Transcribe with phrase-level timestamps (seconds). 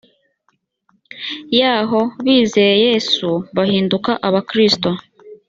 [1.57, 4.89] yaho bizeye yesu bahinduka abakristo